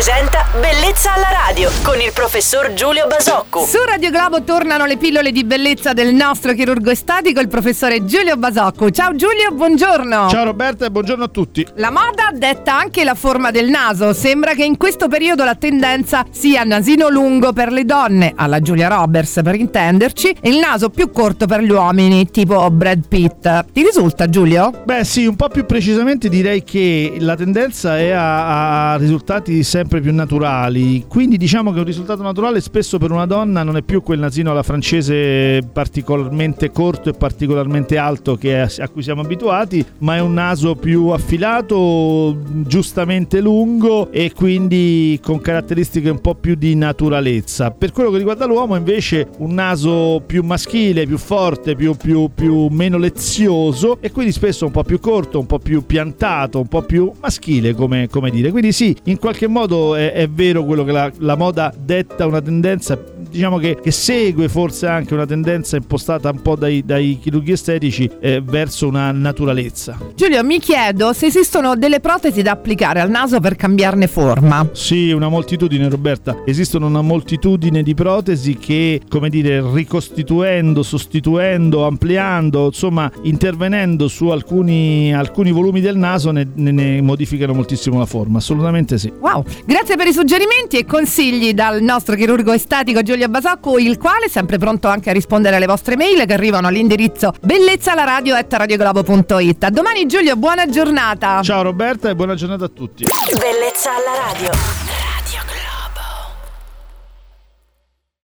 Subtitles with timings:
[0.00, 3.66] presenta Bellezza alla radio con il professor Giulio Basocco.
[3.66, 8.38] Su Radio Globo tornano le pillole di bellezza del nostro chirurgo estatico, il professore Giulio
[8.38, 8.90] Basocco.
[8.90, 10.30] Ciao Giulio, buongiorno.
[10.30, 11.66] Ciao Roberta e buongiorno a tutti.
[11.74, 14.14] La moda detta anche la forma del naso.
[14.14, 18.88] Sembra che in questo periodo la tendenza sia nasino lungo per le donne, alla Giulia
[18.88, 23.66] Roberts per intenderci, e il naso più corto per gli uomini, tipo Brad Pitt.
[23.70, 24.72] Ti risulta Giulio?
[24.82, 29.89] Beh sì, un po' più precisamente direi che la tendenza è a, a risultati sempre
[29.98, 34.02] più naturali, quindi diciamo che un risultato naturale spesso per una donna non è più
[34.02, 40.20] quel nasino alla francese particolarmente corto e particolarmente alto a cui siamo abituati, ma è
[40.20, 47.72] un naso più affilato, giustamente lungo e quindi con caratteristiche un po' più di naturalezza.
[47.72, 52.68] Per quello che riguarda l'uomo invece un naso più maschile, più forte, più, più, più
[52.68, 56.82] meno lezioso e quindi spesso un po' più corto, un po' più piantato, un po'
[56.82, 58.50] più maschile come, come dire.
[58.50, 62.40] Quindi sì, in qualche modo è, è vero quello che la, la moda detta una
[62.40, 62.98] tendenza
[63.30, 68.10] diciamo che, che, segue forse anche una tendenza impostata un po' dai, dai chirurghi estetici
[68.20, 69.98] eh, verso una naturalezza.
[70.14, 74.68] Giulio, mi chiedo se esistono delle protesi da applicare al naso per cambiarne forma.
[74.72, 76.42] Sì, una moltitudine Roberta.
[76.44, 85.14] Esistono una moltitudine di protesi che, come dire, ricostituendo, sostituendo, ampliando, insomma, intervenendo su alcuni,
[85.14, 88.38] alcuni volumi del naso ne, ne, ne modificano moltissimo la forma.
[88.38, 89.12] Assolutamente sì.
[89.20, 94.24] Wow, grazie per i suggerimenti e consigli dal nostro chirurgo estetico Giulio Basocco, il quale
[94.24, 99.62] è sempre pronto anche a rispondere alle vostre mail che arrivano all'indirizzo bellezzalaradio.it.
[99.62, 101.40] A domani Giulio, buona giornata.
[101.42, 103.06] Ciao Roberta e buona giornata a tutti.
[103.38, 104.89] Bellezza alla radio.